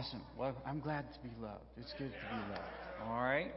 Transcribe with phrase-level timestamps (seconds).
[0.00, 0.22] Awesome.
[0.38, 1.62] Well, I'm glad to be loved.
[1.76, 2.62] It's good to be loved.
[3.06, 3.52] All right.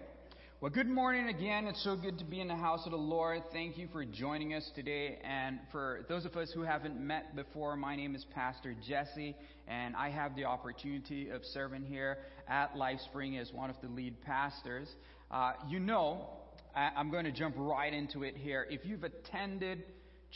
[0.59, 1.67] Well, good morning again.
[1.67, 3.43] It's so good to be in the house of the Lord.
[3.53, 5.19] Thank you for joining us today.
[5.23, 9.37] And for those of us who haven't met before, my name is Pastor Jesse,
[9.69, 12.17] and I have the opportunity of serving here
[12.49, 14.89] at LifeSpring as one of the lead pastors.
[15.31, 16.27] Uh, you know,
[16.75, 18.67] I, I'm going to jump right into it here.
[18.69, 19.83] If you've attended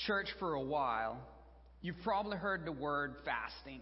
[0.07, 1.17] church for a while,
[1.81, 3.81] you've probably heard the word fasting.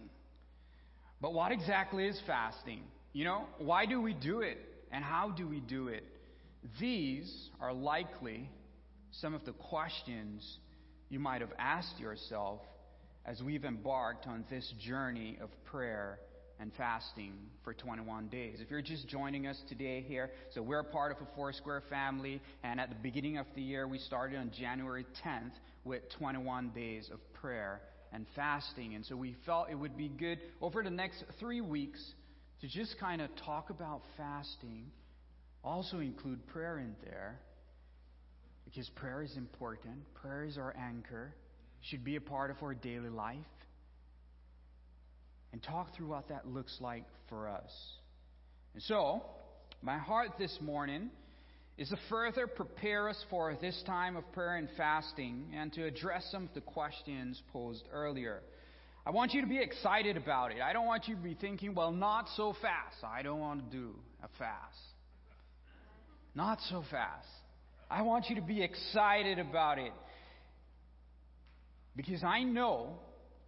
[1.20, 2.82] But what exactly is fasting?
[3.12, 4.58] You know, why do we do it?
[4.92, 6.04] And how do we do it?
[6.80, 8.50] These are likely
[9.10, 10.58] some of the questions
[11.08, 12.60] you might have asked yourself
[13.24, 16.18] as we've embarked on this journey of prayer
[16.58, 18.58] and fasting for 21 days.
[18.60, 22.80] If you're just joining us today here, so we're part of a Foursquare family, and
[22.80, 25.52] at the beginning of the year, we started on January 10th
[25.84, 27.80] with 21 days of prayer
[28.16, 28.94] and fasting.
[28.94, 32.02] And so we felt it would be good over the next three weeks
[32.62, 34.86] to just kind of talk about fasting,
[35.62, 37.38] also include prayer in there,
[38.64, 39.96] because prayer is important.
[40.14, 41.34] Prayer is our anchor,
[41.90, 43.36] should be a part of our daily life,
[45.52, 47.70] and talk through what that looks like for us.
[48.72, 49.22] And so,
[49.82, 51.10] my heart this morning
[51.78, 56.26] is to further prepare us for this time of prayer and fasting and to address
[56.30, 58.40] some of the questions posed earlier.
[59.04, 60.58] I want you to be excited about it.
[60.60, 63.04] I don't want you to be thinking, well, not so fast.
[63.04, 64.78] I don't want to do a fast.
[66.34, 67.28] Not so fast.
[67.90, 69.92] I want you to be excited about it.
[71.94, 72.98] Because I know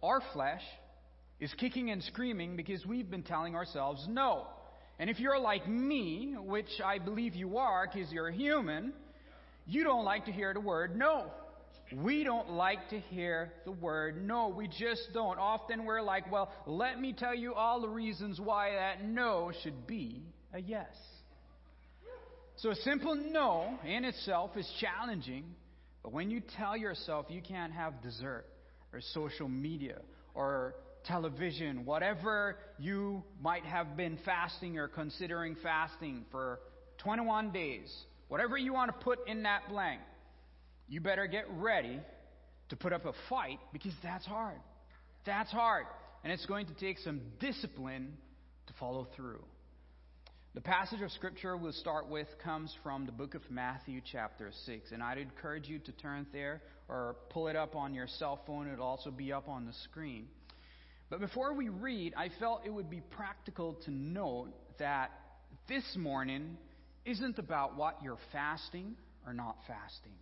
[0.01, 0.61] our flesh
[1.39, 4.47] is kicking and screaming because we've been telling ourselves no.
[4.99, 8.93] And if you're like me, which I believe you are because you're human,
[9.65, 11.31] you don't like to hear the word no.
[11.95, 14.49] We don't like to hear the word no.
[14.49, 15.39] We just don't.
[15.39, 19.87] Often we're like, well, let me tell you all the reasons why that no should
[19.87, 20.21] be
[20.53, 20.93] a yes.
[22.57, 25.45] So a simple no in itself is challenging,
[26.03, 28.45] but when you tell yourself you can't have dessert
[28.91, 29.99] or social media
[30.33, 36.59] or television, whatever you might have been fasting or considering fasting for
[36.99, 37.93] 21 days,
[38.27, 40.01] whatever you want to put in that blank,
[40.87, 41.99] you better get ready
[42.69, 44.59] to put up a fight because that's hard.
[45.25, 45.85] That's hard.
[46.23, 48.13] And it's going to take some discipline
[48.67, 49.43] to follow through.
[50.55, 54.91] The passage of scripture we'll start with comes from the book of Matthew, chapter 6.
[54.91, 58.67] And I'd encourage you to turn there or pull it up on your cell phone.
[58.67, 60.27] It'll also be up on the screen.
[61.09, 65.11] But before we read, I felt it would be practical to note that
[65.67, 66.57] this morning
[67.05, 70.13] isn't about what you're fasting or not fasting.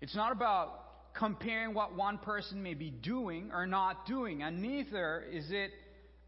[0.00, 5.24] It's not about comparing what one person may be doing or not doing, and neither
[5.32, 5.70] is it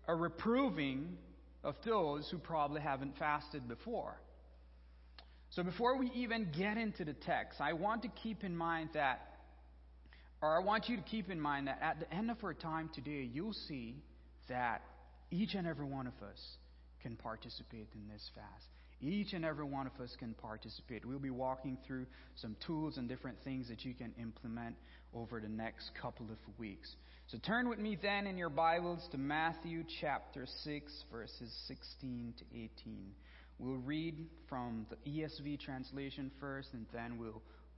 [0.08, 1.16] a reproving
[1.62, 4.16] of those who probably haven't fasted before.
[5.50, 9.31] So before we even get into the text, I want to keep in mind that
[10.42, 12.90] or I want you to keep in mind that at the end of our time
[12.92, 13.94] today, you'll see
[14.48, 14.82] that
[15.30, 16.38] each and every one of us
[17.00, 18.66] can participate in this fast.
[19.00, 21.04] Each and every one of us can participate.
[21.04, 24.76] We'll be walking through some tools and different things that you can implement
[25.14, 26.94] over the next couple of weeks.
[27.28, 32.44] So turn with me then in your Bibles to Matthew chapter 6, verses 16 to
[32.54, 33.12] 18.
[33.58, 37.42] We'll read from the ESV translation first, and then we'll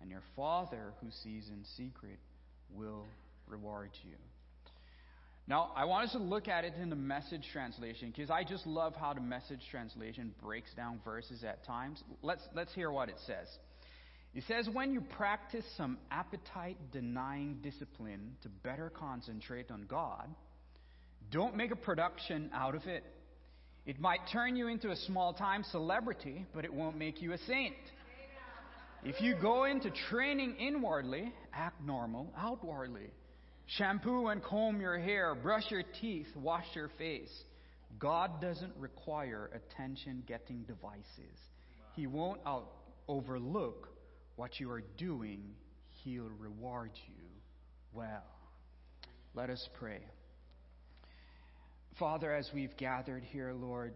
[0.00, 2.18] and your Father who sees in secret
[2.74, 3.04] will
[3.46, 4.16] reward you.
[5.46, 8.66] Now, I want us to look at it in the message translation because I just
[8.66, 12.02] love how the message translation breaks down verses at times.
[12.22, 13.48] Let's, let's hear what it says.
[14.32, 20.28] It says, When you practice some appetite denying discipline to better concentrate on God,
[21.32, 23.02] don't make a production out of it.
[23.86, 27.38] It might turn you into a small time celebrity, but it won't make you a
[27.38, 27.74] saint.
[29.02, 33.10] If you go into training inwardly, act normal outwardly.
[33.66, 37.30] Shampoo and comb your hair, brush your teeth, wash your face.
[37.98, 41.38] God doesn't require attention getting devices.
[41.94, 42.72] He won't out-
[43.08, 43.88] overlook
[44.36, 45.54] what you are doing,
[46.04, 47.24] He'll reward you
[47.92, 48.24] well.
[49.34, 50.00] Let us pray.
[51.98, 53.94] Father, as we've gathered here, Lord,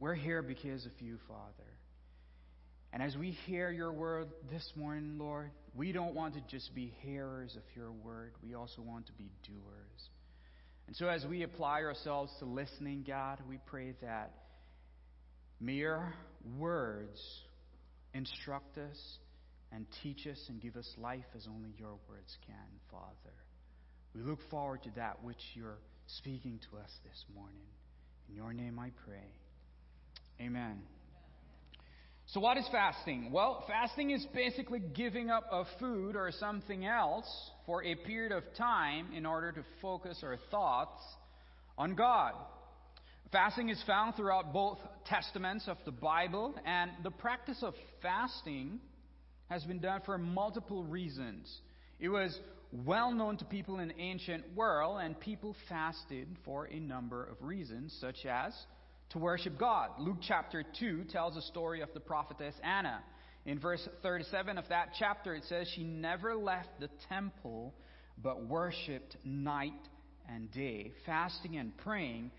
[0.00, 1.73] we're here because of you, Father.
[2.94, 6.94] And as we hear your word this morning, Lord, we don't want to just be
[7.02, 8.34] hearers of your word.
[8.40, 10.08] We also want to be doers.
[10.86, 14.30] And so as we apply ourselves to listening, God, we pray that
[15.60, 16.14] mere
[16.56, 17.20] words
[18.14, 19.18] instruct us
[19.72, 22.54] and teach us and give us life as only your words can,
[22.92, 23.34] Father.
[24.14, 27.66] We look forward to that which you're speaking to us this morning.
[28.28, 29.32] In your name I pray.
[30.40, 30.80] Amen.
[32.28, 33.30] So, what is fasting?
[33.32, 37.26] Well, fasting is basically giving up of food or something else
[37.66, 41.02] for a period of time in order to focus our thoughts
[41.76, 42.32] on God.
[43.30, 48.80] Fasting is found throughout both testaments of the Bible, and the practice of fasting
[49.50, 51.52] has been done for multiple reasons.
[52.00, 52.38] It was
[52.72, 57.36] well known to people in the ancient world, and people fasted for a number of
[57.42, 58.54] reasons, such as
[59.14, 59.90] to worship God.
[59.98, 63.00] Luke chapter 2 tells the story of the prophetess Anna.
[63.46, 67.74] In verse 37 of that chapter, it says, She never left the temple,
[68.20, 69.72] but worshiped night
[70.28, 72.32] and day, fasting and praying.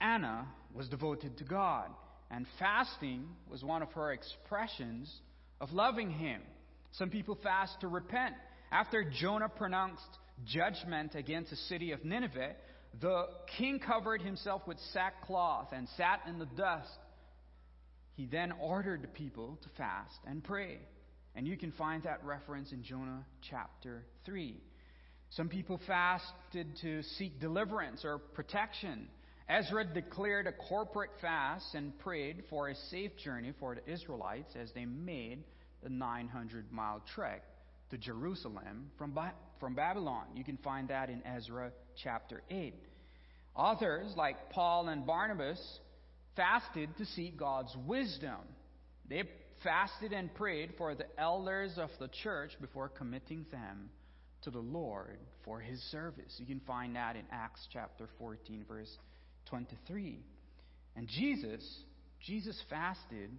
[0.00, 1.88] Anna was devoted to God,
[2.32, 5.12] and fasting was one of her expressions
[5.60, 6.40] of loving Him.
[6.92, 8.34] Some people fast to repent.
[8.72, 10.02] After Jonah pronounced
[10.46, 12.56] judgment against the city of Nineveh,
[13.00, 13.26] the
[13.58, 16.88] king covered himself with sackcloth and sat in the dust.
[18.14, 20.78] He then ordered the people to fast and pray.
[21.34, 24.60] And you can find that reference in Jonah chapter 3.
[25.30, 29.08] Some people fasted to seek deliverance or protection.
[29.48, 34.70] Ezra declared a corporate fast and prayed for a safe journey for the Israelites as
[34.74, 35.44] they made
[35.82, 37.42] the 900 mile trek
[37.90, 39.18] to Jerusalem from,
[39.62, 40.24] from Babylon.
[40.34, 41.70] You can find that in Ezra
[42.02, 42.74] chapter 8.
[43.54, 45.60] Authors like Paul and Barnabas
[46.34, 48.40] fasted to seek God's wisdom.
[49.08, 49.22] They
[49.62, 53.90] fasted and prayed for the elders of the church before committing them
[54.42, 56.34] to the Lord for his service.
[56.38, 58.90] You can find that in Acts chapter 14, verse
[59.46, 60.18] 23.
[60.96, 61.62] And Jesus,
[62.26, 63.30] Jesus fasted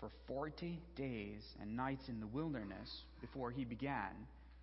[0.00, 2.90] for 40 days and nights in the wilderness
[3.20, 4.12] before he began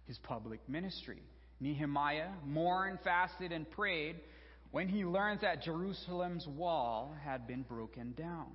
[0.10, 1.22] his public ministry.
[1.60, 4.16] Nehemiah mourned, fasted, and prayed
[4.72, 8.48] when he learned that Jerusalem's wall had been broken down.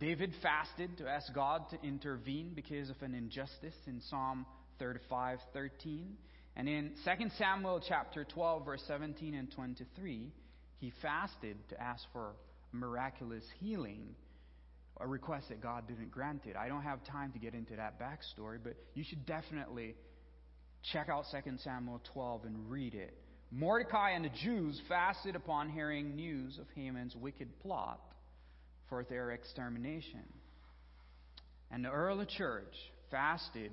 [0.00, 4.46] David fasted to ask God to intervene because of an injustice in Psalm
[4.80, 6.16] 35:13,
[6.56, 10.32] and in 2 Samuel chapter 12 verse 17 and 23,
[10.78, 12.36] he fasted to ask for
[12.72, 14.14] miraculous healing,
[14.98, 16.56] a request that God didn't grant it.
[16.56, 19.94] I don't have time to get into that backstory, but you should definitely
[20.82, 23.14] check out 2 Samuel 12 and read it.
[23.50, 28.00] Mordecai and the Jews fasted upon hearing news of Haman's wicked plot
[28.88, 30.24] for their extermination.
[31.70, 32.74] And the early church
[33.10, 33.72] fasted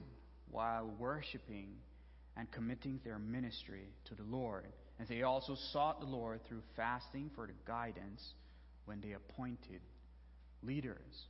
[0.49, 1.75] while worshiping
[2.37, 4.67] and committing their ministry to the Lord.
[4.99, 8.21] And they also sought the Lord through fasting for the guidance
[8.85, 9.81] when they appointed
[10.63, 11.25] leaders.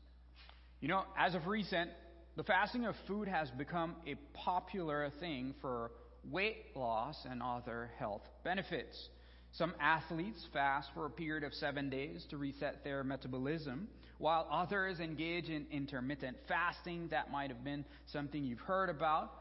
[0.82, 1.90] You know, as of recent,
[2.36, 5.92] the fasting of food has become a popular thing for
[6.32, 9.10] weight loss, and other health benefits.
[9.52, 13.88] Some athletes fast for a period of seven days to reset their metabolism,
[14.18, 17.08] while others engage in intermittent fasting.
[17.10, 19.32] That might have been something you've heard about.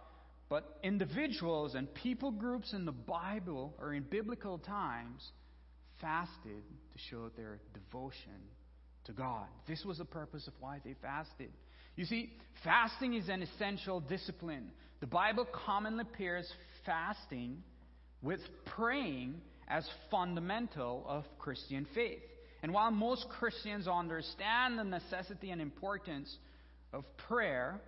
[0.49, 5.33] But individuals and people groups in the Bible or in biblical times
[6.01, 8.41] fasted to show their devotion
[9.07, 9.47] to God.
[9.67, 11.51] This was the purpose of why they fasted.
[11.97, 12.33] You see,
[12.63, 14.71] fasting is an essential discipline.
[15.01, 16.51] The Bible commonly pairs
[16.85, 17.63] fasting
[18.23, 18.41] with
[18.77, 22.23] praying as fundamental of Christian faith.
[22.63, 26.35] And while most Christians understand the necessity and importance
[26.93, 27.81] of prayer,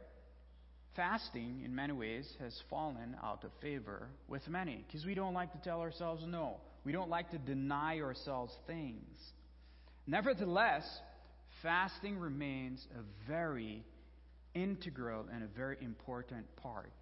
[0.95, 5.53] fasting in many ways has fallen out of favor with many because we don't like
[5.53, 6.57] to tell ourselves no.
[6.85, 9.19] We don't like to deny ourselves things.
[10.07, 10.85] Nevertheless,
[11.63, 13.83] fasting remains a very
[14.57, 16.93] integral and a very important part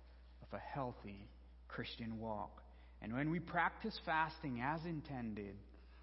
[0.42, 1.28] of a healthy
[1.68, 2.62] Christian walk.
[3.00, 5.56] And when we practice fasting as intended,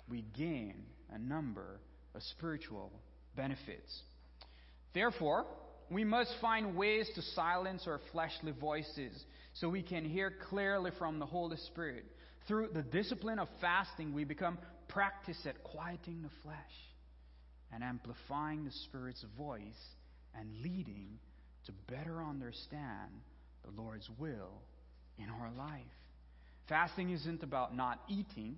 [0.10, 1.80] we gain a number
[2.16, 2.92] of spiritual
[3.36, 4.02] benefits.
[4.94, 5.46] Therefore,
[5.90, 9.12] we must find ways to silence our fleshly voices
[9.54, 12.06] so we can hear clearly from the Holy Spirit.
[12.48, 16.58] Through the discipline of fasting, we become practiced at quieting the flesh
[17.74, 19.80] and amplifying the Spirit's voice
[20.34, 21.20] and leading
[21.66, 23.12] to better understand
[23.64, 24.62] the Lord's will
[25.18, 25.82] in our life.
[26.68, 28.58] Fasting isn't about not eating,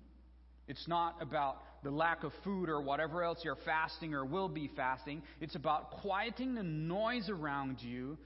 [0.66, 4.70] it's not about the lack of food or whatever else you're fasting or will be
[4.74, 5.22] fasting.
[5.40, 8.16] It's about quieting the noise around you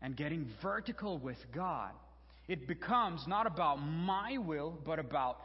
[0.00, 1.90] and getting vertical with God.
[2.46, 5.38] It becomes not about my will, but about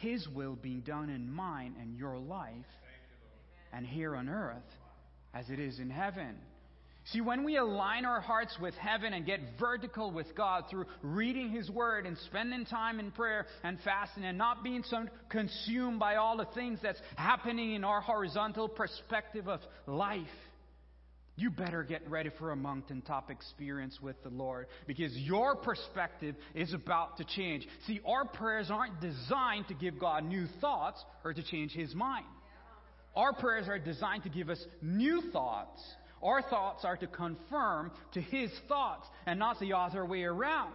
[0.00, 2.50] His will being done in mine and your life
[3.72, 4.56] and here on earth
[5.32, 6.36] as it is in heaven.
[7.06, 11.50] See, when we align our hearts with heaven and get vertical with God through reading
[11.50, 16.16] His Word and spending time in prayer and fasting and not being so consumed by
[16.16, 20.20] all the things that's happening in our horizontal perspective of life,
[21.36, 26.74] you better get ready for a mountaintop experience with the Lord because your perspective is
[26.74, 27.66] about to change.
[27.86, 32.26] See, our prayers aren't designed to give God new thoughts or to change His mind.
[33.16, 35.80] Our prayers are designed to give us new thoughts
[36.22, 40.74] our thoughts are to conform to His thoughts and not the other way around.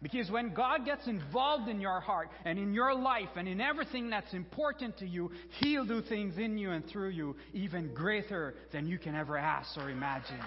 [0.00, 4.10] Because when God gets involved in your heart and in your life and in everything
[4.10, 8.86] that's important to you, He'll do things in you and through you even greater than
[8.86, 10.38] you can ever ask or imagine.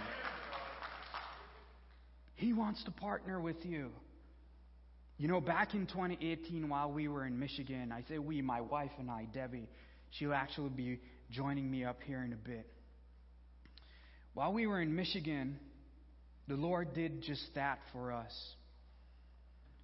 [2.35, 3.91] He wants to partner with you.
[5.17, 8.89] You know, back in 2018, while we were in Michigan, I say we, my wife
[8.97, 9.67] and I, Debbie,
[10.11, 12.65] she'll actually be joining me up here in a bit.
[14.33, 15.59] While we were in Michigan,
[16.47, 18.33] the Lord did just that for us.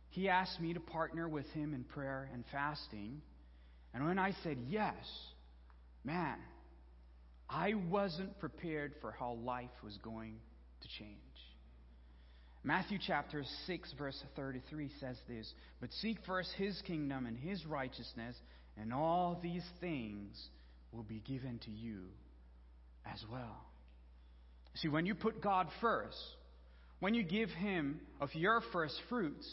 [0.09, 3.21] He asked me to partner with Him in prayer and fasting.
[3.93, 4.95] And when I said yes,
[6.03, 6.37] man,
[7.49, 10.35] I wasn't prepared for how life was going
[10.81, 11.11] to change.
[12.63, 18.35] Matthew chapter 6, verse 33 says this But seek first His kingdom and His righteousness,
[18.77, 20.37] and all these things
[20.91, 22.05] will be given to you
[23.05, 23.66] as well.
[24.81, 26.17] See, when you put God first,
[26.99, 29.47] when you give Him of your first fruits,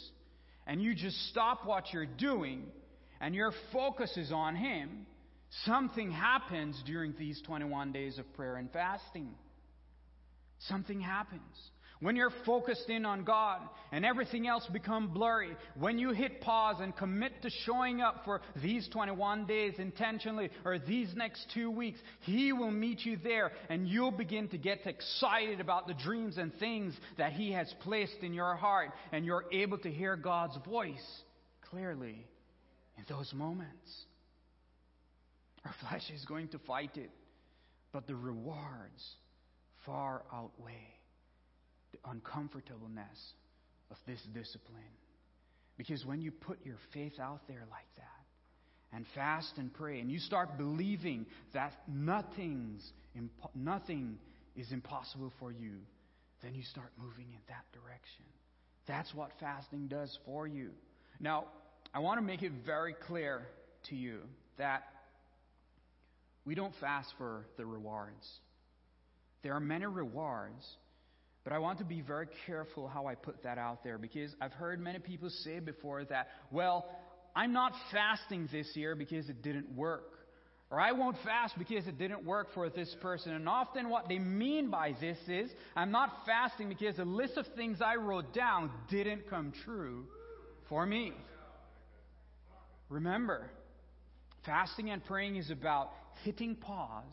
[0.67, 2.65] and you just stop what you're doing,
[3.21, 5.07] and your focus is on Him,
[5.65, 9.31] something happens during these 21 days of prayer and fasting.
[10.69, 11.43] Something happens.
[12.01, 13.61] When you're focused in on God
[13.93, 18.41] and everything else become blurry, when you hit pause and commit to showing up for
[18.63, 23.89] these 21 days intentionally or these next two weeks, He will meet you there and
[23.89, 28.35] you'll begin to get excited about the dreams and things that He has placed in
[28.35, 31.23] your heart and you're able to hear God's voice
[31.71, 32.27] clearly
[32.99, 34.05] in those moments.
[35.65, 37.11] Our flesh is going to fight it,
[37.93, 39.17] but the rewards
[39.87, 40.94] far outweigh
[42.09, 43.33] uncomfortableness
[43.91, 44.83] of this discipline.
[45.77, 48.25] Because when you put your faith out there like that,
[48.95, 54.19] and fast and pray, and you start believing that nothing's impo- nothing
[54.57, 55.73] is impossible for you,
[56.43, 58.25] then you start moving in that direction.
[58.87, 60.71] That's what fasting does for you.
[61.19, 61.47] Now,
[61.93, 63.43] I want to make it very clear
[63.89, 64.21] to you
[64.59, 64.85] that
[66.45, 68.29] we don't fast for the rewards.
[69.43, 70.65] There are many rewards,
[71.45, 74.55] but I want to be very careful how I put that out there because I've
[74.55, 76.89] heard many people say before that, well,
[77.37, 80.11] I'm not fasting this year because it didn't work.
[80.71, 83.33] Or I won't fast because it didn't work for this person.
[83.33, 87.47] And often what they mean by this is, I'm not fasting because the list of
[87.55, 90.07] things I wrote down didn't come true
[90.71, 91.13] for me.
[92.89, 93.51] Remember,
[94.47, 95.91] fasting and praying is about
[96.25, 97.05] hitting pause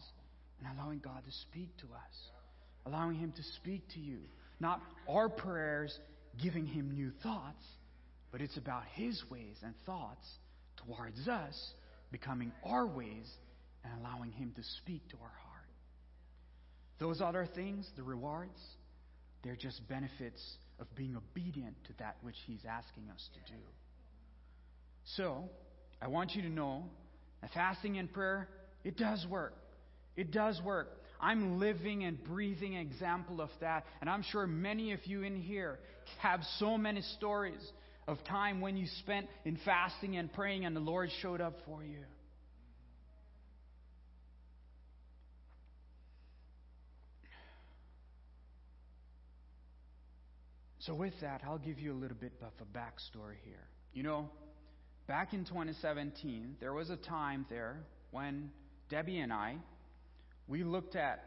[0.59, 2.40] and allowing God to speak to us
[2.85, 4.19] allowing Him to speak to you.
[4.59, 5.97] Not our prayers
[6.41, 7.63] giving Him new thoughts,
[8.31, 10.25] but it's about His ways and thoughts
[10.85, 11.73] towards us
[12.11, 13.29] becoming our ways
[13.83, 15.67] and allowing Him to speak to our heart.
[16.99, 18.59] Those other things, the rewards,
[19.43, 20.41] they're just benefits
[20.79, 23.59] of being obedient to that which He's asking us to do.
[25.15, 25.49] So,
[26.01, 26.85] I want you to know
[27.41, 28.47] that fasting and prayer,
[28.83, 29.55] it does work.
[30.15, 31.00] It does work.
[31.21, 33.85] I'm living and breathing example of that.
[34.01, 35.79] And I'm sure many of you in here
[36.19, 37.61] have so many stories
[38.07, 41.83] of time when you spent in fasting and praying and the Lord showed up for
[41.83, 41.99] you.
[50.79, 53.67] So, with that, I'll give you a little bit of a backstory here.
[53.93, 54.29] You know,
[55.07, 57.77] back in 2017, there was a time there
[58.09, 58.49] when
[58.89, 59.57] Debbie and I
[60.47, 61.23] we looked at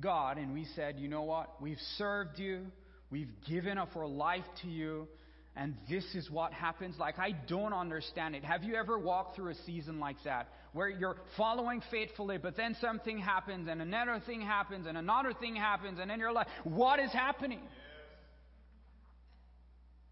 [0.00, 1.60] God and we said, you know what?
[1.60, 2.66] We've served you,
[3.10, 5.08] we've given up our life to you,
[5.56, 6.96] and this is what happens.
[6.98, 8.44] Like, I don't understand it.
[8.44, 12.76] Have you ever walked through a season like that where you're following faithfully, but then
[12.80, 17.00] something happens, and another thing happens, and another thing happens, and then you're like, what
[17.00, 17.62] is happening?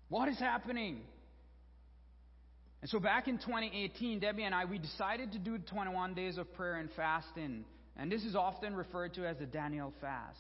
[0.09, 1.03] What is happening?
[2.87, 6.55] And so back in 2018, Debbie and I, we decided to do 21 days of
[6.55, 7.64] prayer and fasting.
[7.97, 10.38] And this is often referred to as the Daniel fast.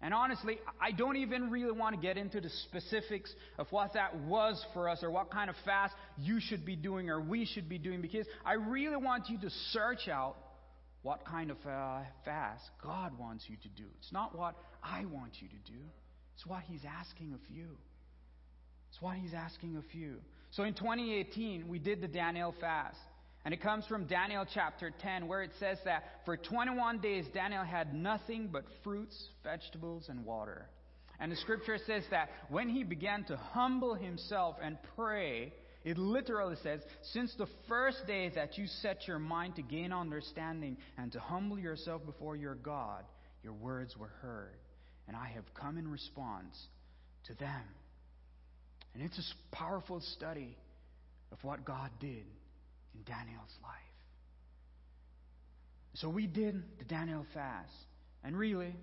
[0.00, 4.16] And honestly, I don't even really want to get into the specifics of what that
[4.20, 7.68] was for us or what kind of fast you should be doing or we should
[7.68, 10.36] be doing because I really want you to search out
[11.02, 13.84] what kind of uh, fast God wants you to do.
[13.98, 15.80] It's not what I want you to do,
[16.36, 17.76] it's what He's asking of you.
[18.88, 20.22] It's what He's asking of you.
[20.52, 22.98] So in 2018, we did the Daniel fast.
[23.44, 27.64] And it comes from Daniel chapter 10, where it says that for 21 days Daniel
[27.64, 30.68] had nothing but fruits, vegetables, and water.
[31.18, 35.52] And the scripture says that when he began to humble himself and pray,
[35.84, 36.80] it literally says,
[37.12, 41.58] Since the first day that you set your mind to gain understanding and to humble
[41.58, 43.04] yourself before your God,
[43.42, 44.58] your words were heard.
[45.08, 46.56] And I have come in response
[47.24, 47.62] to them.
[48.94, 50.56] And it's a powerful study
[51.30, 52.24] of what God did
[52.94, 53.72] in Daniel's life.
[55.94, 57.72] So we did the Daniel fast.
[58.24, 58.74] And really,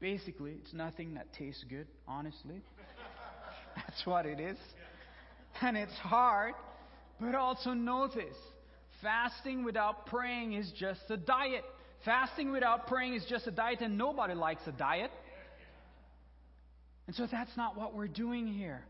[0.00, 2.62] basically, it's nothing that tastes good, honestly.
[3.76, 4.56] That's what it is.
[5.60, 6.54] And it's hard.
[7.20, 8.36] But also notice,
[9.02, 11.64] fasting without praying is just a diet.
[12.04, 15.10] Fasting without praying is just a diet, and nobody likes a diet.
[17.06, 18.84] And so that's not what we're doing here.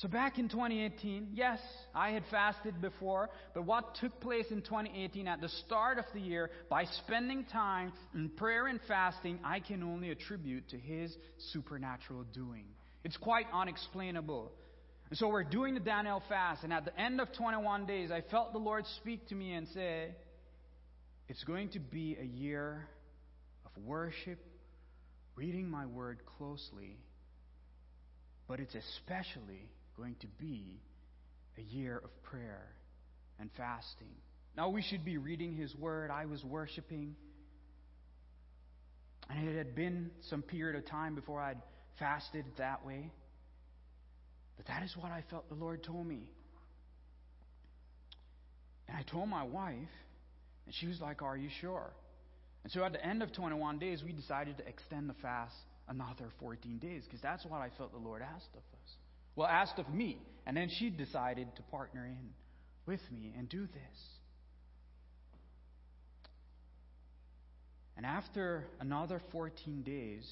[0.00, 1.58] So back in 2018, yes,
[1.94, 6.20] I had fasted before, but what took place in 2018 at the start of the
[6.20, 11.14] year by spending time in prayer and fasting, I can only attribute to His
[11.52, 12.64] supernatural doing.
[13.04, 14.52] It's quite unexplainable.
[15.10, 18.22] And so we're doing the Daniel fast, and at the end of 21 days, I
[18.22, 20.14] felt the Lord speak to me and say,
[21.28, 22.88] It's going to be a year
[23.66, 24.38] of worship,
[25.36, 26.96] reading my word closely,
[28.48, 29.68] but it's especially
[30.00, 30.80] going to be
[31.58, 32.66] a year of prayer
[33.38, 34.14] and fasting.
[34.56, 36.10] Now, we should be reading His Word.
[36.10, 37.14] I was worshiping.
[39.28, 41.60] And it had been some period of time before I'd
[41.98, 43.10] fasted that way.
[44.56, 46.22] But that is what I felt the Lord told me.
[48.88, 49.74] And I told my wife,
[50.66, 51.90] and she was like, Are you sure?
[52.64, 55.54] And so at the end of 21 days, we decided to extend the fast
[55.88, 58.96] another 14 days because that's what I felt the Lord asked of us.
[59.36, 60.18] Well, asked of me.
[60.46, 62.30] And then she decided to partner in
[62.86, 63.98] with me and do this.
[67.96, 70.26] And after another 14 days,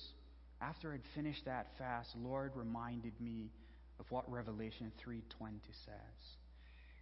[0.61, 3.53] after I'd finished that fast, Lord reminded me
[4.01, 6.37] of what Revelation 3:20 says.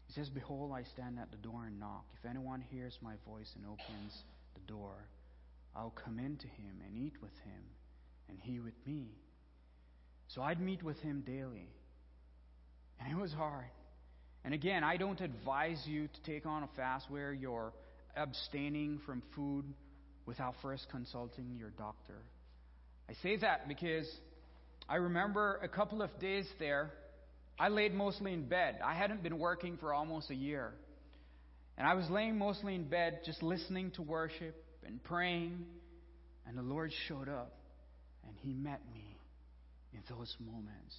[0.08, 2.04] He says, "Behold, I stand at the door and knock.
[2.14, 5.08] If anyone hears my voice and opens the door,
[5.74, 7.64] I'll come into him and eat with him,
[8.28, 9.16] and he with me."
[10.28, 11.70] So I'd meet with him daily.
[13.00, 13.66] And it was hard.
[14.44, 17.72] And again, I don't advise you to take on a fast where you're
[18.16, 19.64] abstaining from food
[20.24, 22.18] without first consulting your doctor.
[23.08, 24.08] I say that because
[24.88, 26.92] I remember a couple of days there,
[27.58, 28.78] I laid mostly in bed.
[28.84, 30.72] I hadn't been working for almost a year.
[31.78, 34.54] And I was laying mostly in bed just listening to worship
[34.86, 35.64] and praying.
[36.46, 37.52] And the Lord showed up
[38.26, 39.18] and He met me
[39.92, 40.94] in those moments.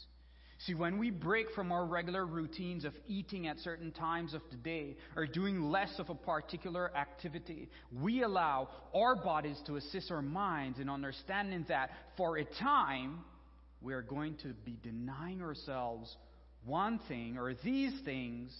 [0.66, 4.58] See, when we break from our regular routines of eating at certain times of the
[4.58, 7.70] day or doing less of a particular activity,
[8.02, 13.20] we allow our bodies to assist our minds in understanding that for a time,
[13.82, 16.16] we are going to be denying ourselves
[16.66, 18.52] one thing or these things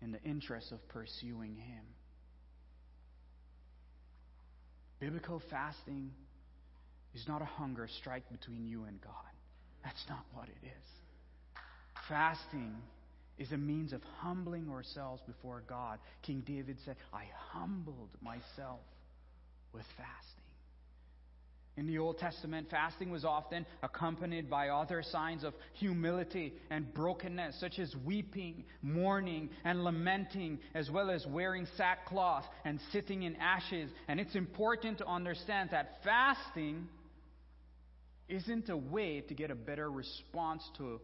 [0.00, 1.84] in the interest of pursuing Him.
[5.00, 6.10] Biblical fasting
[7.14, 9.12] is not a hunger strike between you and God.
[9.84, 11.05] That's not what it is.
[12.08, 12.74] Fasting
[13.38, 15.98] is a means of humbling ourselves before God.
[16.22, 18.80] King David said, I humbled myself
[19.72, 20.42] with fasting.
[21.76, 27.60] In the Old Testament, fasting was often accompanied by other signs of humility and brokenness,
[27.60, 33.90] such as weeping, mourning, and lamenting, as well as wearing sackcloth and sitting in ashes.
[34.08, 36.88] And it's important to understand that fasting
[38.26, 40.98] isn't a way to get a better response to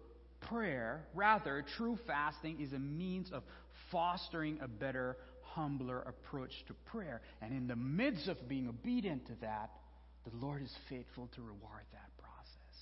[0.49, 1.05] prayer.
[1.15, 3.43] Rather, true fasting is a means of
[3.91, 7.21] fostering a better, humbler approach to prayer.
[7.41, 9.71] And in the midst of being obedient to that,
[10.25, 12.79] the Lord is faithful to reward that process.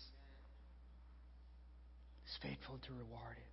[2.24, 3.44] He's faithful to reward it.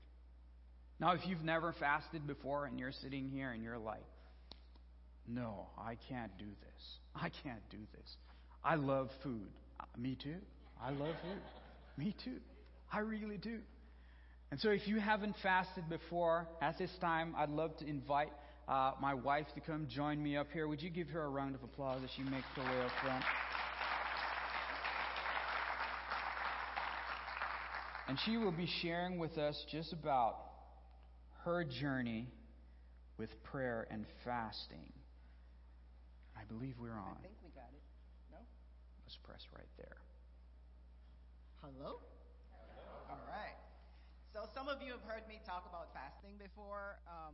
[0.99, 4.03] Now, if you've never fasted before and you're sitting here and you're like,
[5.27, 6.83] no, I can't do this.
[7.15, 8.15] I can't do this.
[8.63, 9.47] I love food.
[9.79, 10.37] Uh, me too.
[10.81, 11.41] I love food.
[11.97, 12.39] Me too.
[12.91, 13.59] I really do.
[14.49, 18.31] And so, if you haven't fasted before, at this time, I'd love to invite
[18.67, 20.67] uh, my wife to come join me up here.
[20.67, 23.23] Would you give her a round of applause as she makes her way up front?
[28.07, 30.37] And she will be sharing with us just about
[31.43, 32.29] her journey
[33.17, 34.93] with prayer and fasting.
[36.37, 37.17] I believe we're on.
[37.19, 37.83] I think we got it.
[38.31, 38.37] No?
[39.05, 39.97] Let's press right there.
[41.61, 41.99] Hello?
[44.37, 47.01] So, some of you have heard me talk about fasting before.
[47.09, 47.33] Um,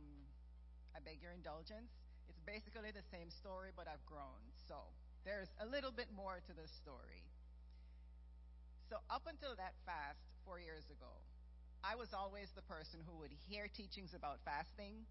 [0.96, 1.92] I beg your indulgence.
[2.32, 4.40] It's basically the same story, but I've grown.
[4.56, 4.88] So,
[5.20, 7.28] there's a little bit more to the story.
[8.88, 11.12] So, up until that fast four years ago,
[11.84, 15.04] I was always the person who would hear teachings about fasting,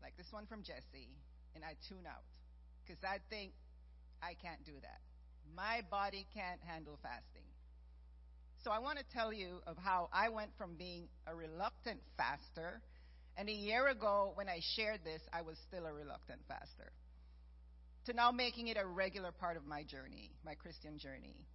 [0.00, 1.20] like this one from Jesse,
[1.52, 2.24] and I'd tune out
[2.80, 3.52] because I'd think,
[4.24, 5.04] I can't do that.
[5.52, 7.49] My body can't handle fasting.
[8.62, 12.82] So I want to tell you of how I went from being a reluctant faster,
[13.38, 16.92] and a year ago when I shared this, I was still a reluctant faster,
[18.04, 21.46] to now making it a regular part of my journey, my Christian journey.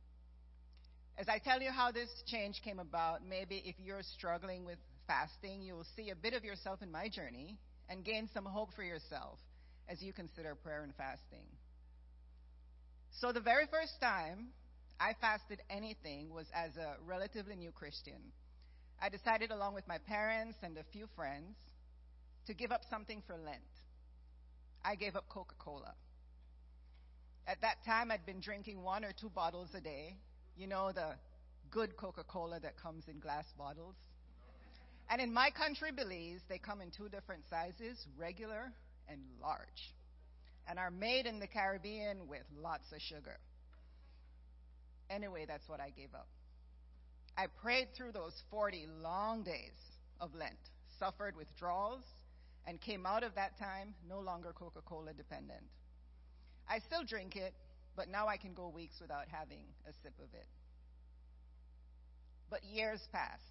[1.18, 5.62] As I tell you how this change came about, maybe if you're struggling with fasting,
[5.62, 8.84] you will see a bit of yourself in my journey and gain some hope for
[8.84, 9.38] yourself
[9.88, 11.46] as you consider prayer and fasting.
[13.20, 14.48] So, the very first time
[15.00, 18.32] I fasted anything was as a relatively new Christian.
[19.02, 21.56] I decided, along with my parents and a few friends,
[22.48, 23.62] to give up something for Lent.
[24.84, 25.94] I gave up Coca Cola.
[27.48, 30.18] At that time, I'd been drinking one or two bottles a day.
[30.56, 31.16] You know, the
[31.72, 33.96] good Coca Cola that comes in glass bottles.
[35.10, 38.72] And in my country, Belize, they come in two different sizes regular
[39.08, 39.94] and large,
[40.68, 43.38] and are made in the Caribbean with lots of sugar.
[45.10, 46.28] Anyway, that's what I gave up.
[47.38, 49.78] I prayed through those 40 long days
[50.20, 50.58] of Lent,
[51.00, 52.04] suffered withdrawals,
[52.66, 55.64] and came out of that time no longer Coca Cola dependent.
[56.68, 57.54] I still drink it,
[57.96, 60.48] but now I can go weeks without having a sip of it.
[62.50, 63.44] But years passed.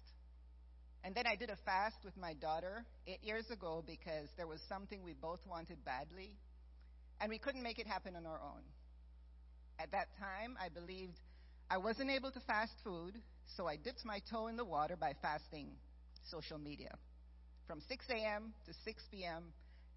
[1.03, 4.59] And then I did a fast with my daughter eight years ago because there was
[4.67, 6.33] something we both wanted badly,
[7.21, 8.63] and we couldn't make it happen on our own.
[9.79, 11.19] At that time, I believed
[11.69, 13.19] I wasn't able to fast food,
[13.57, 15.69] so I dipped my toe in the water by fasting
[16.29, 16.95] social media
[17.67, 18.53] from 6 a.m.
[18.65, 19.45] to 6 p.m.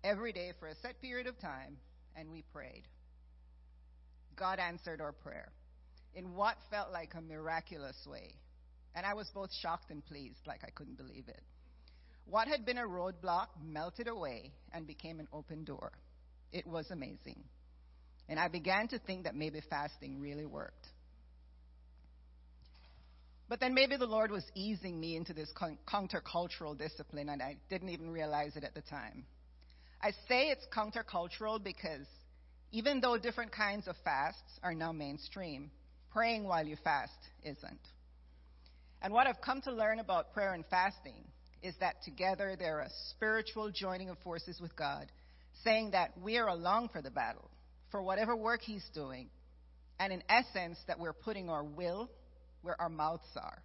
[0.02, 1.76] every day for a set period of time,
[2.16, 2.84] and we prayed.
[4.36, 5.50] God answered our prayer
[6.14, 8.34] in what felt like a miraculous way.
[8.94, 11.42] And I was both shocked and pleased, like I couldn't believe it.
[12.24, 15.92] What had been a roadblock melted away and became an open door.
[16.52, 17.44] It was amazing.
[18.28, 20.86] And I began to think that maybe fasting really worked.
[23.48, 25.50] But then maybe the Lord was easing me into this
[25.86, 29.24] countercultural discipline, and I didn't even realize it at the time.
[30.02, 32.06] I say it's countercultural because
[32.70, 35.70] even though different kinds of fasts are now mainstream,
[36.12, 37.80] praying while you fast isn't.
[39.00, 41.24] And what I've come to learn about prayer and fasting
[41.62, 45.06] is that together they're a spiritual joining of forces with God,
[45.64, 47.50] saying that we are along for the battle,
[47.90, 49.30] for whatever work He's doing,
[49.98, 52.10] and in essence, that we're putting our will
[52.62, 53.62] where our mouths are.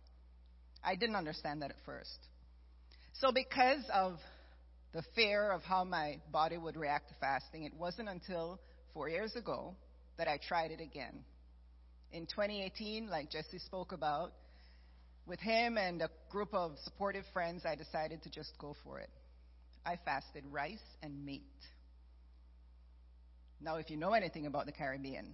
[0.83, 2.27] I didn't understand that at first.
[3.13, 4.17] So, because of
[4.93, 8.59] the fear of how my body would react to fasting, it wasn't until
[8.93, 9.75] four years ago
[10.17, 11.23] that I tried it again.
[12.11, 14.33] In 2018, like Jesse spoke about,
[15.25, 19.09] with him and a group of supportive friends, I decided to just go for it.
[19.85, 21.43] I fasted rice and meat.
[23.61, 25.33] Now, if you know anything about the Caribbean,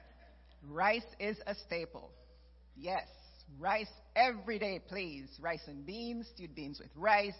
[0.68, 2.10] rice is a staple.
[2.76, 3.06] Yes,
[3.58, 5.28] rice every day, please.
[5.40, 7.36] Rice and beans, stewed beans with rice,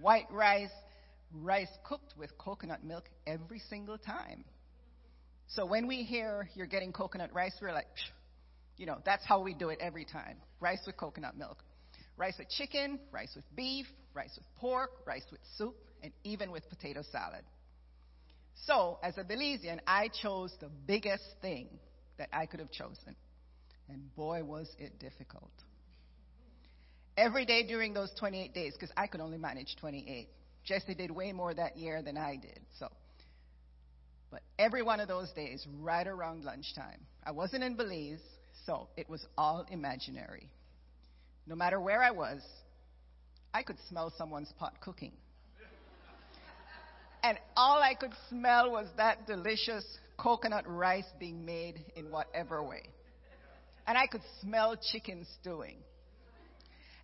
[0.00, 0.70] white rice,
[1.32, 4.44] rice cooked with coconut milk every single time.
[5.48, 8.10] So when we hear you're getting coconut rice, we're like, Psh
[8.78, 11.62] you know, that's how we do it every time rice with coconut milk.
[12.16, 16.68] Rice with chicken, rice with beef, rice with pork, rice with soup, and even with
[16.68, 17.42] potato salad.
[18.66, 21.68] So, as a Belizean, I chose the biggest thing
[22.18, 23.16] that I could have chosen.
[23.88, 25.50] And boy, was it difficult.
[27.16, 30.28] Every day during those 28 days, because I could only manage 28.
[30.64, 32.60] Jesse did way more that year than I did.
[32.78, 32.88] So,
[34.30, 38.22] but every one of those days, right around lunchtime, I wasn't in Belize,
[38.64, 40.50] so it was all imaginary.
[41.46, 42.40] No matter where I was,
[43.52, 45.12] I could smell someone's pot cooking.
[47.22, 49.84] and all I could smell was that delicious
[50.16, 52.84] coconut rice being made in whatever way.
[53.86, 55.76] And I could smell chicken stewing.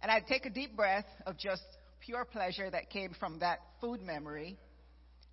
[0.02, 1.62] And I'd take a deep breath of just
[2.00, 4.56] pure pleasure that came from that food memory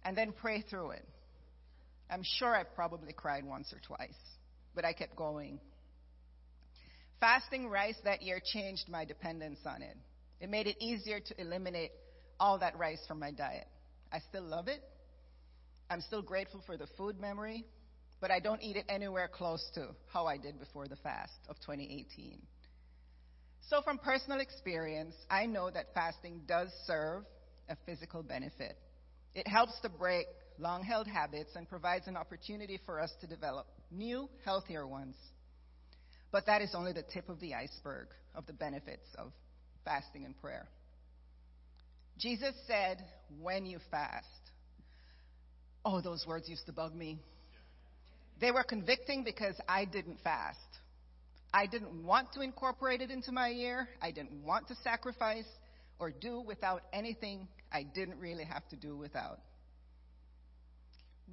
[0.03, 1.05] and then pray through it.
[2.09, 4.17] I'm sure I probably cried once or twice,
[4.75, 5.59] but I kept going.
[7.19, 9.97] Fasting rice that year changed my dependence on it.
[10.39, 11.91] It made it easier to eliminate
[12.39, 13.67] all that rice from my diet.
[14.11, 14.81] I still love it.
[15.89, 17.65] I'm still grateful for the food memory,
[18.21, 21.57] but I don't eat it anywhere close to how I did before the fast of
[21.61, 22.41] 2018.
[23.69, 27.23] So, from personal experience, I know that fasting does serve
[27.67, 28.77] a physical benefit.
[29.33, 30.27] It helps to break
[30.59, 35.15] long held habits and provides an opportunity for us to develop new, healthier ones.
[36.31, 39.31] But that is only the tip of the iceberg of the benefits of
[39.83, 40.67] fasting and prayer.
[42.17, 43.03] Jesus said,
[43.41, 44.25] when you fast.
[45.83, 47.19] Oh, those words used to bug me.
[48.39, 50.59] They were convicting because I didn't fast.
[51.53, 53.87] I didn't want to incorporate it into my year.
[54.01, 55.47] I didn't want to sacrifice
[55.99, 59.39] or do without anything I didn't really have to do without.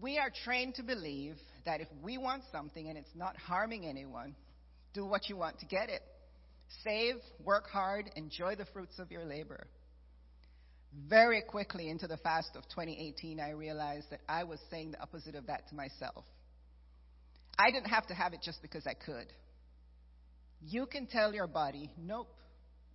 [0.00, 4.34] We are trained to believe that if we want something and it's not harming anyone,
[4.94, 6.02] do what you want to get it.
[6.84, 9.66] Save, work hard, enjoy the fruits of your labor.
[11.08, 15.34] Very quickly into the fast of 2018, I realized that I was saying the opposite
[15.34, 16.24] of that to myself.
[17.58, 19.26] I didn't have to have it just because I could.
[20.60, 22.28] You can tell your body, nope,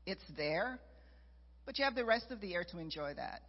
[0.06, 0.80] it's there,
[1.66, 3.42] but you have the rest of the year to enjoy that.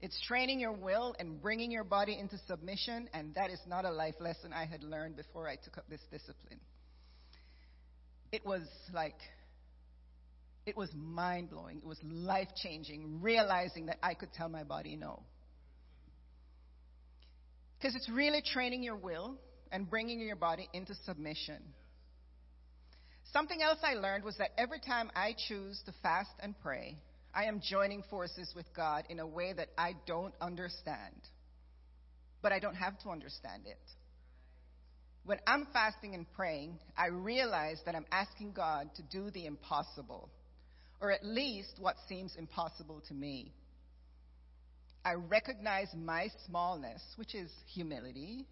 [0.00, 3.90] It's training your will and bringing your body into submission, and that is not a
[3.90, 6.60] life lesson I had learned before I took up this discipline.
[8.30, 9.16] It was like
[10.66, 11.78] it was mind blowing.
[11.78, 15.22] It was life changing, realizing that I could tell my body no.
[17.78, 19.36] Because it's really training your will
[19.72, 21.62] and bringing your body into submission.
[23.32, 26.96] Something else I learned was that every time I choose to fast and pray,
[27.34, 31.14] I am joining forces with God in a way that I don't understand.
[32.40, 33.78] But I don't have to understand it.
[35.24, 40.30] When I'm fasting and praying, I realize that I'm asking God to do the impossible
[41.00, 43.52] or at least what seems impossible to me.
[45.04, 48.46] I recognize my smallness, which is humility,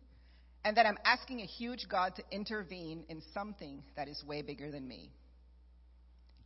[0.66, 4.68] and that I'm asking a huge God to intervene in something that is way bigger
[4.68, 5.12] than me.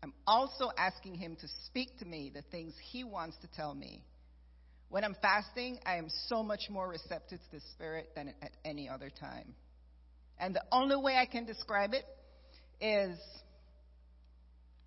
[0.03, 4.05] I'm also asking Him to speak to me the things He wants to tell me.
[4.91, 8.91] When I'm fasting, I am so much more receptive to the Spirit than at any
[8.91, 9.55] other time.
[10.39, 12.05] And the only way I can describe it
[12.79, 13.19] is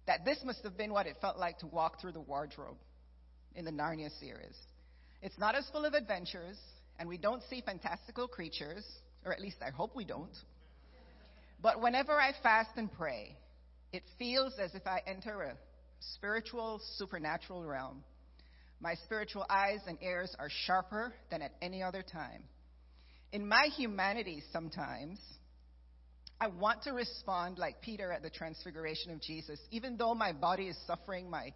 [0.05, 2.77] that this must have been what it felt like to walk through the wardrobe
[3.55, 4.57] in the Narnia series.
[5.23, 6.59] It's not as full of adventures,
[6.99, 8.85] and we don't see fantastical creatures,
[9.25, 10.35] or at least I hope we don't.
[11.61, 13.37] But whenever I fast and pray,
[13.91, 15.57] it feels as if I enter a
[16.15, 18.03] spiritual, supernatural realm.
[18.81, 22.43] My spiritual eyes and ears are sharper than at any other time.
[23.31, 25.19] In my humanity, sometimes,
[26.39, 29.59] I want to respond like Peter at the transfiguration of Jesus.
[29.71, 31.53] Even though my body is suffering, my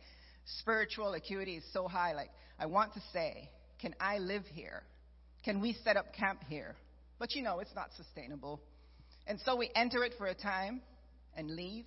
[0.59, 3.49] spiritual acuity is so high, like, I want to say,
[3.81, 4.83] Can I live here?
[5.43, 6.75] Can we set up camp here?
[7.19, 8.61] But you know, it's not sustainable.
[9.25, 10.81] And so we enter it for a time
[11.35, 11.85] and leave,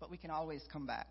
[0.00, 1.08] but we can always come back.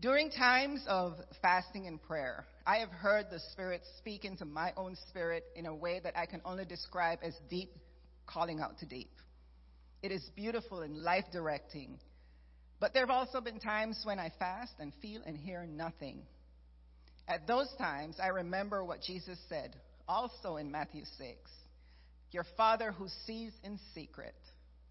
[0.00, 4.96] During times of fasting and prayer, I have heard the Spirit speak into my own
[5.08, 7.70] spirit in a way that I can only describe as deep
[8.26, 9.10] calling out to deep.
[10.02, 11.98] It is beautiful and life directing.
[12.78, 16.22] But there have also been times when I fast and feel and hear nothing.
[17.26, 19.74] At those times, I remember what Jesus said,
[20.06, 21.50] also in Matthew 6
[22.30, 24.34] Your Father who sees in secret,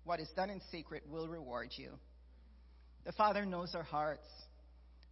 [0.03, 1.91] what is done in secret will reward you.
[3.05, 4.27] The Father knows our hearts,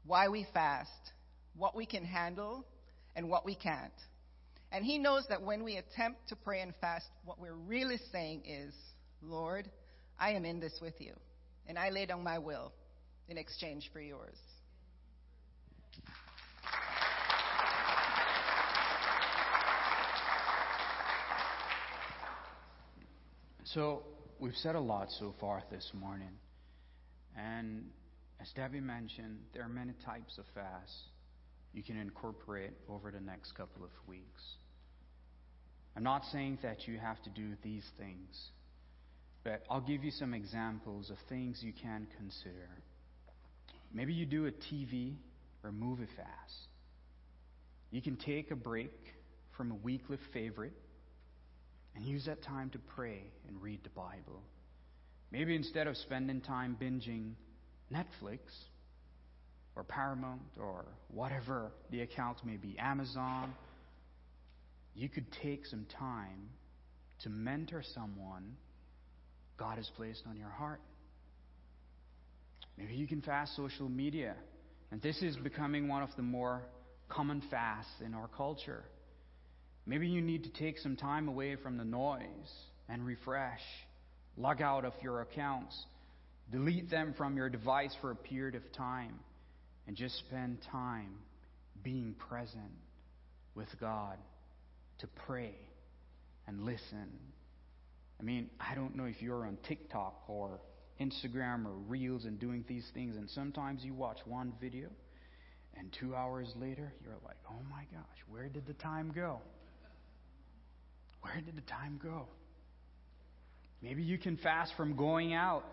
[0.05, 0.89] why we fast,
[1.55, 2.65] what we can handle,
[3.15, 3.93] and what we can't.
[4.71, 8.43] And He knows that when we attempt to pray and fast, what we're really saying
[8.45, 8.73] is,
[9.21, 9.69] Lord,
[10.19, 11.13] I am in this with you,
[11.67, 12.73] and I lay down my will
[13.27, 14.37] in exchange for yours.
[23.75, 24.03] So,
[24.39, 26.31] we've said a lot so far this morning.
[27.37, 27.87] And
[28.39, 30.97] as Debbie mentioned, there are many types of fasts
[31.73, 34.41] you can incorporate over the next couple of weeks.
[35.93, 38.49] I'm not saying that you have to do these things.
[39.43, 42.69] But I'll give you some examples of things you can consider.
[43.93, 45.15] Maybe you do a TV
[45.65, 46.69] or movie fast.
[47.91, 48.95] You can take a break
[49.57, 50.71] from a weekly favorite
[51.95, 54.41] and use that time to pray and read the Bible.
[55.31, 57.33] Maybe instead of spending time binging
[57.91, 58.39] Netflix,
[59.75, 63.53] or Paramount or whatever the account may be, Amazon,
[64.95, 66.49] you could take some time
[67.23, 68.55] to mentor someone
[69.57, 70.81] God has placed on your heart.
[72.77, 74.35] Maybe you can fast social media.
[74.91, 76.61] And this is becoming one of the more
[77.09, 78.83] common fasts in our culture.
[79.85, 82.51] Maybe you need to take some time away from the noise
[82.89, 83.61] and refresh.
[84.37, 85.75] Log out of your accounts.
[86.51, 89.19] Delete them from your device for a period of time.
[89.87, 91.11] And just spend time
[91.83, 92.71] being present
[93.53, 94.17] with God
[94.99, 95.55] to pray
[96.47, 97.09] and listen.
[98.19, 100.59] I mean, I don't know if you're on TikTok or
[100.99, 104.87] Instagram or Reels and doing these things, and sometimes you watch one video,
[105.77, 109.39] and two hours later, you're like, oh my gosh, where did the time go?
[111.25, 112.27] Where did the time go?
[113.81, 115.65] Maybe you can fast from going out.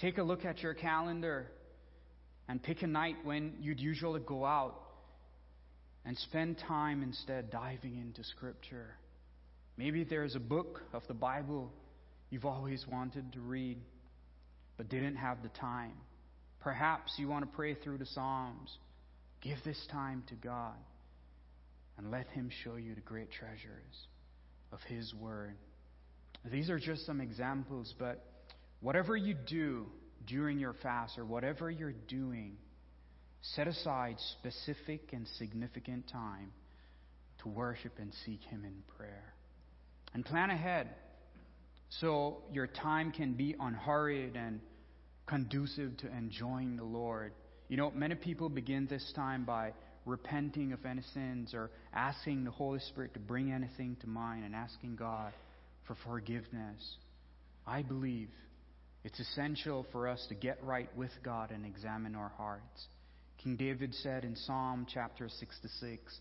[0.00, 1.50] Take a look at your calendar
[2.48, 4.80] and pick a night when you'd usually go out
[6.04, 8.94] and spend time instead diving into Scripture.
[9.76, 11.72] Maybe there's a book of the Bible
[12.30, 13.78] you've always wanted to read
[14.76, 15.94] but didn't have the time.
[16.60, 18.70] Perhaps you want to pray through the Psalms.
[19.40, 20.76] Give this time to God
[21.98, 24.06] and let Him show you the great treasures
[24.74, 25.54] of His Word.
[26.50, 28.22] These are just some examples, but
[28.80, 29.86] whatever you do
[30.26, 32.56] during your fast or whatever you're doing,
[33.40, 36.52] set aside specific and significant time
[37.42, 39.32] to worship and seek Him in prayer.
[40.12, 40.88] And plan ahead
[42.00, 44.60] so your time can be unhurried and
[45.26, 47.32] conducive to enjoying the Lord.
[47.68, 49.72] You know, many people begin this time by
[50.04, 54.54] repenting of any sins or asking the Holy Spirit to bring anything to mind and
[54.54, 55.32] asking God
[55.86, 56.96] for forgiveness.
[57.66, 58.28] I believe
[59.04, 62.86] it's essential for us to get right with God and examine our hearts.
[63.42, 66.20] King David said in Psalm chapter 66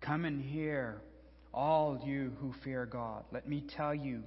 [0.00, 1.00] Come and hear,
[1.54, 3.24] all you who fear God.
[3.30, 4.22] Let me tell you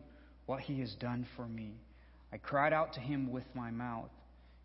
[0.45, 1.73] what he has done for me.
[2.31, 4.09] I cried out to him with my mouth.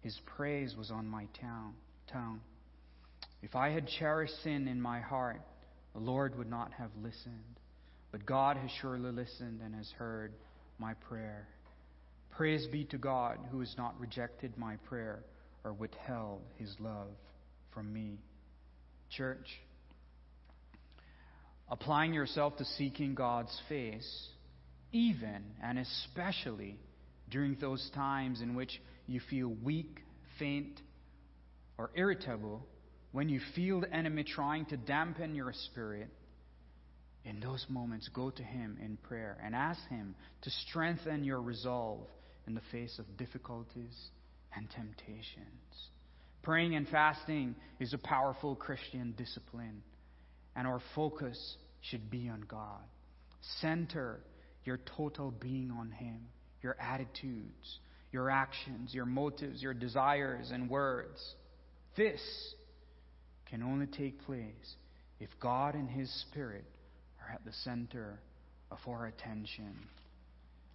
[0.03, 1.26] His praise was on my
[2.12, 2.40] tongue.
[3.42, 5.40] If I had cherished sin in my heart,
[5.94, 7.59] the Lord would not have listened.
[8.12, 10.33] But God has surely listened and has heard
[10.79, 11.46] my prayer.
[12.31, 15.20] Praise be to God who has not rejected my prayer
[15.64, 17.09] or withheld his love
[17.72, 18.18] from me.
[19.11, 19.46] Church,
[21.68, 24.29] applying yourself to seeking God's face
[24.92, 26.76] even and especially
[27.31, 30.00] during those times in which you feel weak,
[30.38, 30.81] faint,
[31.79, 32.66] or irritable,
[33.12, 36.09] when you feel the enemy trying to dampen your spirit,
[37.25, 42.07] in those moments, go to Him in prayer and ask Him to strengthen your resolve
[42.46, 43.94] in the face of difficulties
[44.57, 45.90] and temptations.
[46.42, 49.83] Praying and fasting is a powerful Christian discipline,
[50.57, 52.81] and our focus should be on God.
[53.61, 54.20] Center
[54.64, 56.20] your total being on Him,
[56.62, 57.79] your attitudes,
[58.12, 61.23] your actions, your motives, your desires, and words.
[61.96, 62.20] This
[63.50, 64.76] can only take place
[65.18, 66.64] if God and His Spirit
[67.20, 68.18] are at the center
[68.70, 69.74] of our attention.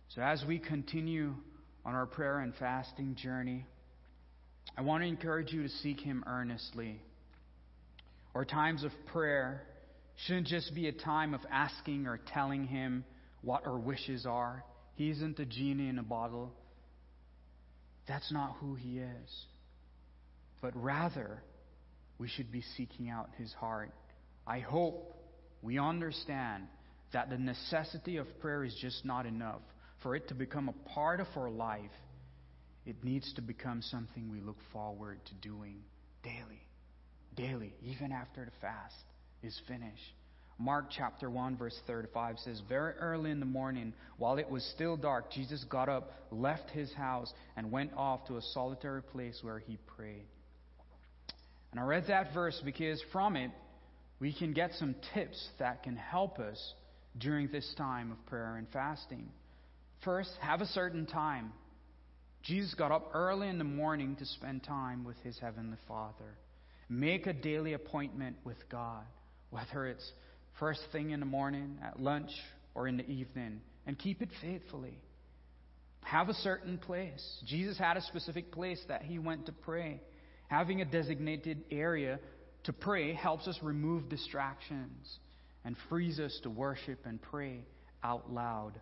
[0.09, 1.33] So, as we continue
[1.85, 3.65] on our prayer and fasting journey,
[4.77, 7.01] I want to encourage you to seek Him earnestly.
[8.33, 9.61] Our times of prayer
[10.25, 13.05] shouldn't just be a time of asking or telling Him
[13.41, 14.63] what our wishes are.
[14.95, 16.51] He isn't a genie in a bottle.
[18.07, 19.45] That's not who He is.
[20.61, 21.41] But rather,
[22.17, 23.91] we should be seeking out His heart.
[24.47, 25.15] I hope
[25.61, 26.67] we understand
[27.13, 29.61] that the necessity of prayer is just not enough.
[30.03, 31.91] For it to become a part of our life,
[32.85, 35.77] it needs to become something we look forward to doing
[36.23, 36.61] daily.
[37.35, 38.95] Daily, even after the fast
[39.41, 40.13] is finished.
[40.57, 44.95] Mark chapter 1, verse 35 says, Very early in the morning, while it was still
[44.95, 49.59] dark, Jesus got up, left his house, and went off to a solitary place where
[49.59, 50.27] he prayed.
[51.75, 53.51] And I read that verse because from it,
[54.21, 56.73] we can get some tips that can help us
[57.17, 59.27] during this time of prayer and fasting.
[60.05, 61.51] First, have a certain time.
[62.43, 66.37] Jesus got up early in the morning to spend time with his heavenly Father.
[66.87, 69.03] Make a daily appointment with God,
[69.49, 70.09] whether it's
[70.57, 72.31] first thing in the morning, at lunch,
[72.73, 74.97] or in the evening, and keep it faithfully.
[76.05, 77.43] Have a certain place.
[77.45, 79.99] Jesus had a specific place that he went to pray.
[80.47, 82.19] Having a designated area
[82.65, 85.19] to pray helps us remove distractions
[85.63, 87.65] and frees us to worship and pray
[88.03, 88.73] out loud.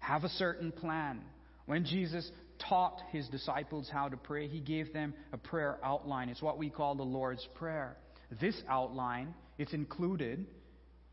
[0.00, 1.20] Have a certain plan.
[1.66, 2.30] When Jesus
[2.68, 6.28] taught his disciples how to pray, he gave them a prayer outline.
[6.28, 7.96] It's what we call the Lord's Prayer.
[8.40, 10.46] This outline is included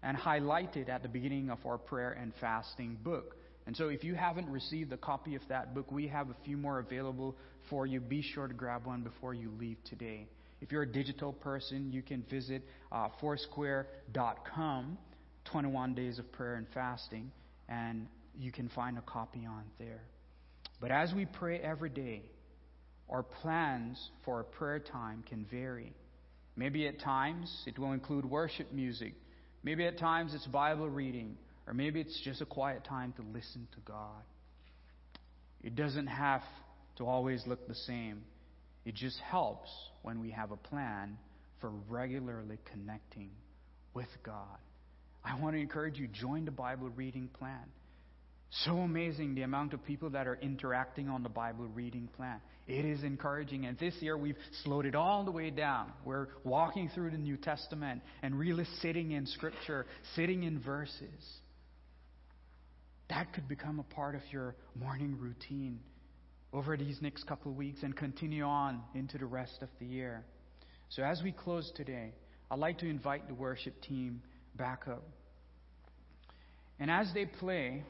[0.03, 3.35] and highlighted at the beginning of our prayer and fasting book.
[3.65, 6.55] And so, if you haven't received a copy of that book, we have a few
[6.55, 7.35] more available
[7.69, 7.99] for you.
[7.99, 10.27] Be sure to grab one before you leave today.
[10.61, 14.97] If you're a digital person, you can visit uh, foursquare.com,
[15.45, 17.31] 21 days of prayer and fasting,
[17.69, 18.07] and
[18.39, 20.01] you can find a copy on there.
[20.79, 22.23] But as we pray every day,
[23.09, 25.93] our plans for a prayer time can vary.
[26.55, 29.13] Maybe at times it will include worship music.
[29.63, 31.37] Maybe at times it's Bible reading.
[31.67, 34.23] Or maybe it's just a quiet time to listen to God.
[35.63, 36.41] It doesn't have
[36.97, 38.23] to always look the same.
[38.85, 39.69] It just helps
[40.03, 41.17] when we have a plan
[41.59, 43.31] for regularly connecting
[43.93, 44.57] with God.
[45.23, 47.65] I want to encourage you join the Bible reading plan.
[48.63, 52.39] So amazing the amount of people that are interacting on the Bible reading plan.
[52.65, 53.65] It is encouraging.
[53.65, 55.91] And this year we've slowed it all the way down.
[56.05, 59.85] We're walking through the New Testament and really sitting in Scripture,
[60.15, 61.01] sitting in verses.
[63.09, 65.79] That could become a part of your morning routine
[66.53, 70.23] over these next couple of weeks and continue on into the rest of the year.
[70.89, 72.13] So, as we close today,
[72.49, 74.21] I'd like to invite the worship team
[74.55, 75.03] back up.
[76.79, 77.83] And as they play,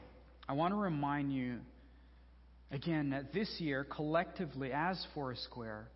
[0.48, 1.58] I want to remind you
[2.70, 5.88] again that this year, collectively as Foursquare,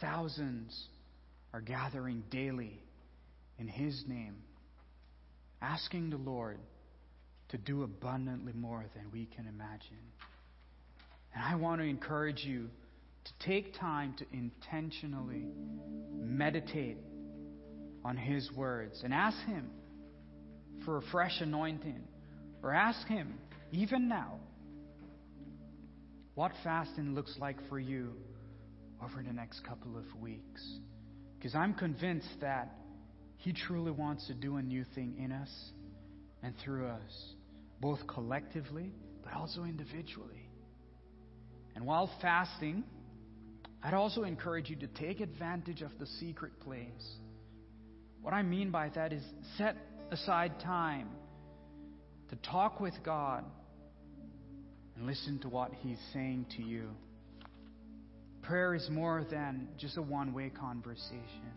[0.00, 0.86] thousands
[1.52, 2.80] are gathering daily
[3.58, 4.36] in His name,
[5.60, 6.58] asking the Lord
[7.48, 9.98] to do abundantly more than we can imagine.
[11.34, 12.68] And I want to encourage you
[13.24, 15.46] to take time to intentionally
[16.14, 16.98] meditate
[18.04, 19.70] on His words and ask Him
[20.84, 22.00] for a fresh anointing,
[22.62, 23.34] or ask Him,
[23.70, 24.40] even now,
[26.34, 28.12] what fasting looks like for you
[29.02, 30.62] over the next couple of weeks.
[31.38, 32.74] Because I'm convinced that
[33.36, 35.50] He truly wants to do a new thing in us
[36.42, 37.34] and through us
[37.80, 40.41] both collectively but also individually.
[41.74, 42.84] And while fasting,
[43.82, 47.16] I'd also encourage you to take advantage of the secret place.
[48.20, 49.22] What I mean by that is
[49.58, 49.76] set
[50.10, 51.08] aside time
[52.30, 53.44] to talk with God
[54.96, 56.90] and listen to what He's saying to you.
[58.42, 61.52] Prayer is more than just a one way conversation.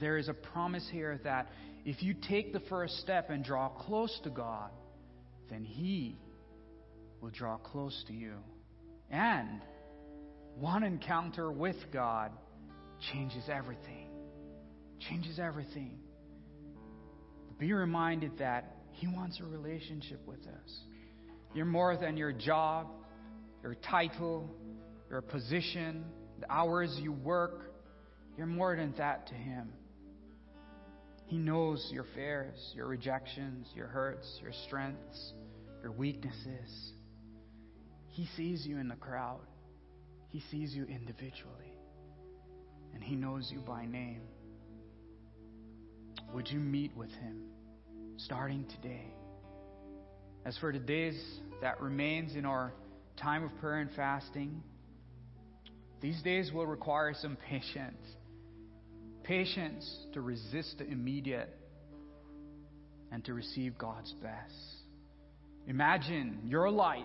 [0.00, 1.48] There is a promise here that
[1.84, 4.70] if you take the first step and draw close to God,
[5.50, 6.16] then He
[7.20, 8.34] will draw close to you.
[9.10, 9.60] And
[10.58, 12.32] one encounter with God
[13.12, 14.10] changes everything.
[15.08, 15.98] Changes everything.
[17.58, 20.80] Be reminded that He wants a relationship with us.
[21.54, 22.88] You're more than your job,
[23.62, 24.50] your title,
[25.10, 26.04] your position,
[26.40, 27.72] the hours you work.
[28.36, 29.72] You're more than that to Him.
[31.26, 35.32] He knows your fears, your rejections, your hurts, your strengths,
[35.82, 36.92] your weaknesses.
[38.18, 39.46] He sees you in the crowd,
[40.30, 41.72] He sees you individually,
[42.92, 44.22] and He knows you by name.
[46.34, 47.44] Would you meet with Him
[48.16, 49.14] starting today?
[50.44, 51.14] As for the days
[51.62, 52.72] that remains in our
[53.16, 54.64] time of prayer and fasting,
[56.00, 58.04] these days will require some patience
[59.22, 61.56] patience to resist the immediate
[63.12, 64.54] and to receive God's best.
[65.68, 67.04] Imagine your life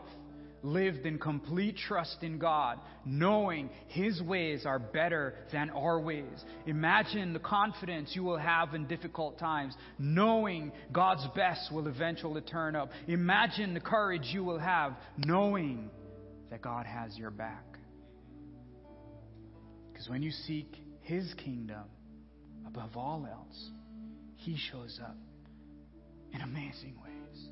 [0.64, 6.44] lived in complete trust in God, knowing His ways are better than our ways.
[6.66, 12.76] Imagine the confidence you will have in difficult times, knowing God's best will eventually turn
[12.76, 12.90] up.
[13.08, 15.90] Imagine the courage you will have, knowing
[16.50, 17.66] that God has your back.
[19.92, 21.84] Because when you seek His kingdom,
[22.66, 23.70] above all else,
[24.38, 25.18] He shows up
[26.34, 27.48] in amazing ways.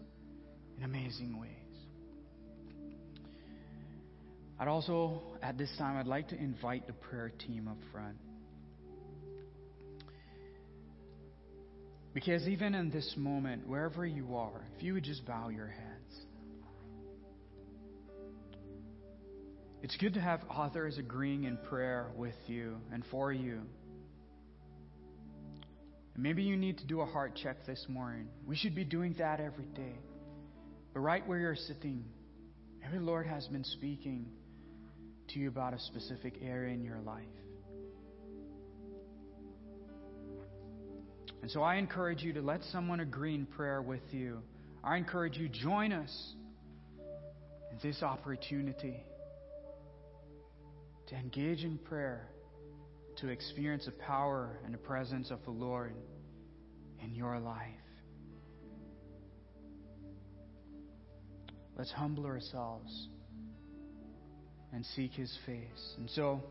[0.78, 1.61] In amazing ways.
[4.62, 8.16] I'd also, at this time, I'd like to invite the prayer team up front.
[12.14, 16.16] Because even in this moment, wherever you are, if you would just bow your heads.
[19.82, 23.62] It's good to have others agreeing in prayer with you and for you.
[26.14, 28.28] And maybe you need to do a heart check this morning.
[28.46, 29.96] We should be doing that every day.
[30.94, 32.06] But right where you're sitting,
[32.94, 34.28] the Lord has been speaking
[35.34, 37.24] to you about a specific area in your life.
[41.42, 44.42] And so I encourage you to let someone agree in prayer with you.
[44.84, 46.34] I encourage you, join us
[47.72, 49.04] in this opportunity
[51.08, 52.30] to engage in prayer,
[53.18, 55.94] to experience the power and the presence of the Lord
[57.04, 57.68] in your life.
[61.78, 63.08] Let's humble ourselves
[64.74, 65.96] and seek His face.
[65.98, 66.42] And so,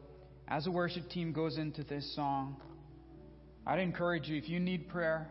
[0.48, 2.56] as the worship team goes into this song,
[3.66, 5.28] I'd encourage you if you need prayer,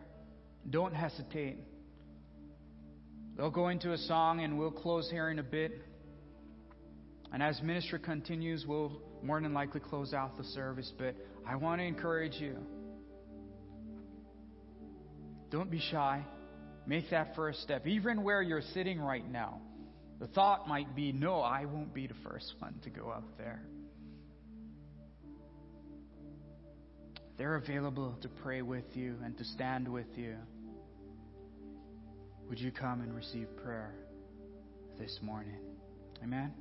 [0.68, 1.58] don't hesitate.
[3.36, 5.72] They'll go into a song and we'll close here in a bit.
[7.32, 10.92] And as ministry continues, we'll more than likely close out the service.
[10.98, 11.14] But
[11.46, 12.56] I want to encourage you
[15.50, 16.24] don't be shy.
[16.86, 17.86] Make that first step.
[17.86, 19.60] Even where you're sitting right now,
[20.20, 23.62] the thought might be, no, I won't be the first one to go up there.
[27.38, 30.36] They're available to pray with you and to stand with you.
[32.50, 33.94] Would you come and receive prayer
[34.98, 35.56] this morning?
[36.22, 36.52] Amen.